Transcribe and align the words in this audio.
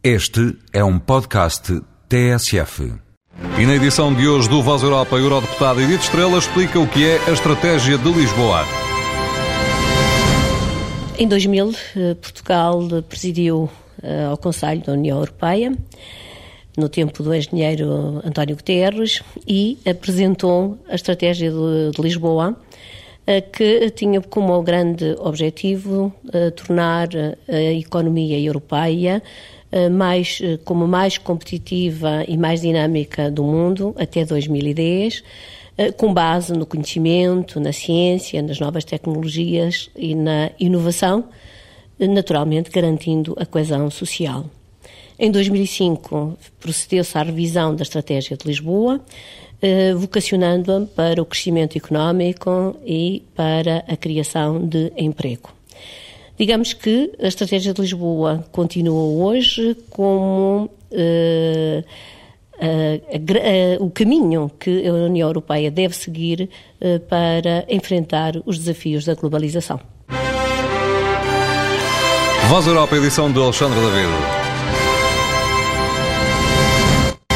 Este 0.00 0.56
é 0.72 0.84
um 0.84 0.96
podcast 0.96 1.82
TSF. 2.08 2.94
E 3.58 3.66
na 3.66 3.74
edição 3.74 4.14
de 4.14 4.28
hoje 4.28 4.48
do 4.48 4.62
Voz 4.62 4.80
Europa, 4.84 5.16
a 5.16 5.18
Eurodeputado 5.18 5.80
Edith 5.80 6.02
Estrela 6.02 6.38
explica 6.38 6.78
o 6.78 6.86
que 6.86 7.04
é 7.04 7.18
a 7.28 7.32
estratégia 7.32 7.98
de 7.98 8.08
Lisboa. 8.12 8.64
Em 11.18 11.26
2000, 11.26 11.74
eh, 11.96 12.14
Portugal 12.14 12.80
presidiu 13.08 13.68
eh, 14.00 14.26
ao 14.26 14.38
Conselho 14.38 14.84
da 14.84 14.92
União 14.92 15.18
Europeia, 15.18 15.76
no 16.76 16.88
tempo 16.88 17.20
do 17.20 17.34
engenheiro 17.34 18.22
António 18.24 18.54
Guterres, 18.54 19.20
e 19.48 19.78
apresentou 19.84 20.78
a 20.88 20.94
estratégia 20.94 21.50
de 21.50 22.00
Lisboa, 22.00 22.56
eh, 23.26 23.40
que 23.40 23.90
tinha 23.90 24.20
como 24.20 24.62
grande 24.62 25.16
objetivo 25.18 26.14
tornar 26.54 27.08
a 27.48 27.72
economia 27.72 28.38
europeia 28.38 29.20
mais, 29.90 30.40
como 30.64 30.88
mais 30.88 31.18
competitiva 31.18 32.24
e 32.26 32.38
mais 32.38 32.62
dinâmica 32.62 33.30
do 33.30 33.44
mundo 33.44 33.94
até 33.98 34.24
2010 34.24 35.22
eh, 35.78 35.92
com 35.92 36.12
base 36.12 36.52
no 36.52 36.66
conhecimento, 36.66 37.60
na 37.60 37.72
ciência, 37.72 38.42
nas 38.42 38.58
novas 38.58 38.84
tecnologias 38.84 39.88
e 39.96 40.12
na 40.12 40.50
inovação, 40.58 41.24
naturalmente 42.00 42.68
garantindo 42.68 43.36
a 43.38 43.46
coesão 43.46 43.88
social. 43.88 44.44
Em 45.16 45.30
2005, 45.30 46.36
procedeu-se 46.58 47.16
à 47.16 47.22
revisão 47.22 47.76
da 47.76 47.82
Estratégia 47.82 48.36
de 48.36 48.46
Lisboa, 48.46 49.00
eh, 49.62 49.94
vocacionando-a 49.94 50.80
para 50.86 51.22
o 51.22 51.24
crescimento 51.24 51.78
económico 51.78 52.76
e 52.84 53.22
para 53.36 53.84
a 53.86 53.96
criação 53.96 54.66
de 54.66 54.92
emprego. 54.96 55.57
Digamos 56.38 56.72
que 56.72 57.12
a 57.20 57.26
Estratégia 57.26 57.74
de 57.74 57.80
Lisboa 57.80 58.44
continua 58.52 59.02
hoje 59.26 59.76
como. 59.90 60.70
Eh, 60.90 61.84
o 63.78 63.90
caminho 63.90 64.50
que 64.58 64.86
a 64.86 64.92
União 64.92 65.28
Europeia 65.28 65.70
deve 65.70 65.94
seguir 65.94 66.50
uh, 66.80 66.98
para 67.00 67.64
enfrentar 67.68 68.34
os 68.44 68.58
desafios 68.58 69.04
da 69.04 69.14
globalização. 69.14 69.78
Voz 72.48 72.66
Europa, 72.66 72.96
edição 72.96 73.30
de 73.30 73.38
Alexandre 73.38 73.78
David. 73.78 74.47